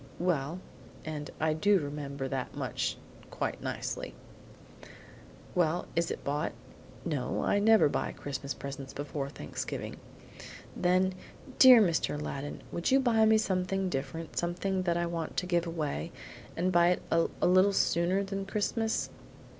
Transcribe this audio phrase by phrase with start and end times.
[0.17, 0.59] "Well,"
[1.05, 2.97] and "I do remember that much
[3.29, 4.15] quite nicely."
[5.53, 6.53] "Well, is it bought?"
[7.05, 9.97] "No, I never buy Christmas presents before Thanksgiving."
[10.75, 11.13] "Then,
[11.59, 12.19] DEAR Mr.
[12.19, 16.11] Aladdin, would you buy me something different, something that I want to give away,
[16.57, 19.11] and buy it a little sooner than Christmas?"